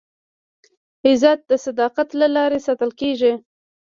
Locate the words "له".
2.19-2.27